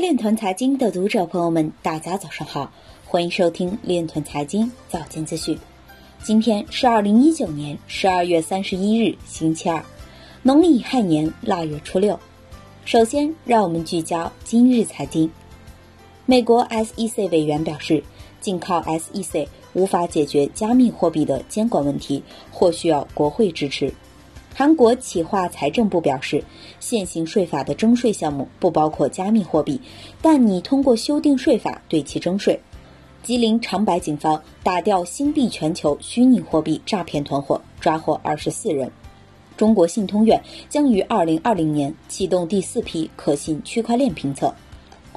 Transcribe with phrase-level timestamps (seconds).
[0.00, 2.72] 链团财经的读者朋友们，大家早上好，
[3.04, 5.58] 欢迎收听链团财经早间资讯。
[6.22, 9.84] 今天是二零一九年十二月三十一日，星期二，
[10.42, 12.18] 农历亥年腊月初六。
[12.84, 15.28] 首先，让我们聚焦今日财经。
[16.26, 18.04] 美国 SEC 委员表示，
[18.40, 22.22] 仅靠 SEC 无法解决加密货币的监管问题，
[22.52, 23.92] 或需要国会支持。
[24.58, 26.42] 韩国企划财政部表示，
[26.80, 29.80] 现行税法的征税项目不包括加密货币，
[30.20, 32.58] 但拟通过修订税法对其征税。
[33.22, 38.90] 吉林长白警方打掉新币全球虚拟货币诈骗团伙，抓获二十四人。
[39.56, 44.52] 中国信通院将于二零二零年启动第四批可信区块链评测。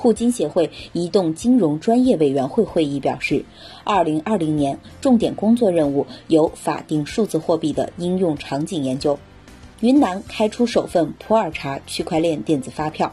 [0.00, 3.44] 互金协会移动金融专业委员会会议表示，
[3.82, 9.18] 二零二零年重点工作任务有法定数字货币的应用场景研究。
[9.80, 13.12] 云南开出首份普洱茶区块链电子发票。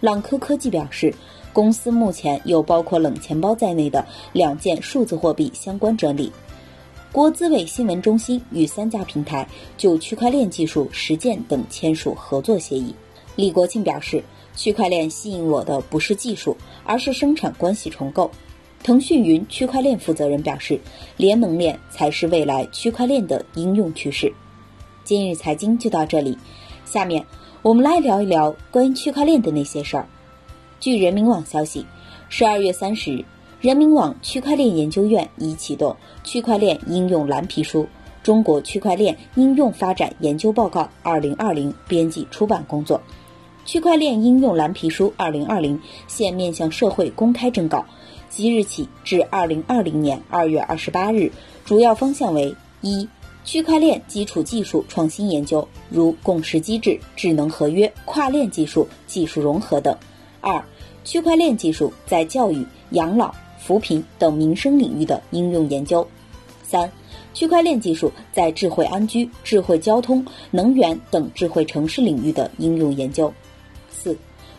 [0.00, 1.14] 朗科科技表示，
[1.52, 6.32] 公司目前有包括冷钱包在内的两件数字货币相关专利。
[7.12, 12.92] 国资委新闻中心与三家平台就区块链技术实践等签署合作协议。
[13.36, 14.24] 李国庆表示，
[14.54, 18.30] 区块链吸引我的不是技术，而是生产关系重构。
[18.82, 20.80] 腾讯云区块链负责人表示，
[21.16, 24.32] 联盟链才是未来区块链的应用趋势。
[25.04, 26.38] 今日财经就到这里，
[26.84, 27.24] 下面
[27.62, 30.06] 我们来聊一聊关于区块链的那些事儿。
[30.78, 31.84] 据人民网消息，
[32.30, 33.24] 十二月三十日，
[33.60, 35.90] 人民网区块链研究院已启动
[36.26, 37.86] 《区块链应用蓝皮书：
[38.22, 42.98] 中国区块链应用发展研究报告（二零二零）》编辑出版工作。
[43.70, 47.86] 区块链应用蓝皮书二零二零现面向社会公开征稿，
[48.28, 51.30] 即日起至二零二零年二月二十八日，
[51.64, 53.08] 主要方向为：一。
[53.44, 59.94] 区块链基础技术创新研究，如共识机制、智能合约、跨链技术、技术融合等；
[60.40, 60.64] 二、
[61.04, 66.04] 区块链技术在教育、养老、扶贫等民生领域的应用研究；
[66.64, 66.90] 三、
[67.32, 73.32] 区块链技术在智慧安居、智慧交通、能源等智慧城市领域的应用研究；
[73.90, 74.16] 四、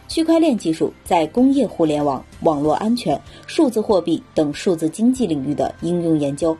[0.07, 6.55] 区块链技术在工业互联网、网络安全、数字货币等数字经济领域的应用研究；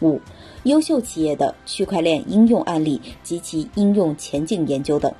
[0.00, 0.20] 五。
[0.64, 5.10] 优秀企业的区块链应用案例及其应用前景研究等。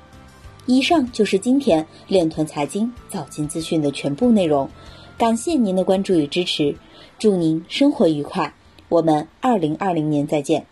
[0.67, 4.69] 以上就是今天链团财经早间资讯的全部内容，
[5.17, 6.75] 感谢您的关注与支持，
[7.17, 8.53] 祝您生活愉快，
[8.87, 10.67] 我们二零二零年再见。